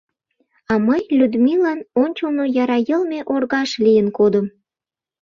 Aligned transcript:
А 0.71 0.73
мый 0.87 1.01
Людмилан 1.19 1.79
ончылно 2.03 2.43
яра 2.61 2.77
йылме 2.89 3.19
оргаж 3.33 3.69
лийын 3.83 4.07
кодым. 4.17 4.45